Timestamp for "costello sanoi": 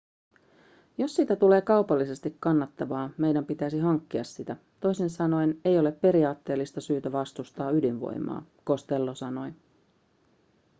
8.65-9.53